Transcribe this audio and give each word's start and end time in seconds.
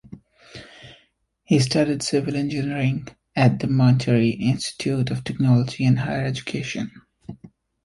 He 1.43 1.59
studied 1.59 2.01
civil 2.01 2.35
engineering 2.35 3.07
at 3.35 3.59
the 3.59 3.67
Monterrey 3.67 4.31
Institute 4.35 5.11
of 5.11 5.23
Technology 5.23 5.85
and 5.85 5.99
Higher 5.99 6.25
Education. 6.25 6.89